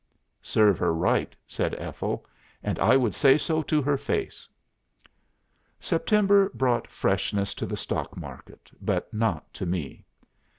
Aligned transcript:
'""'Serve 0.41 0.79
her 0.79 0.91
right,' 0.95 1.35
said 1.45 1.75
Ethel 1.75 2.25
'And 2.63 2.79
I 2.79 2.97
would 2.97 3.13
say 3.13 3.37
so 3.37 3.61
to 3.61 3.83
her 3.83 3.97
face.'" 3.97 4.49
"September 5.79 6.49
brought 6.55 6.87
freshness 6.87 7.53
to 7.53 7.67
the 7.67 7.77
stock 7.77 8.17
market 8.17 8.71
but 8.81 9.13
not 9.13 9.53
to 9.53 9.67
me. 9.67 10.03